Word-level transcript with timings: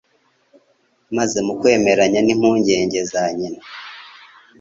maze 1.17 1.37
mu 1.45 1.53
kwemeranya 1.59 2.19
n'impungenge 2.23 2.99
za 3.11 3.23
nyina, 3.37 3.61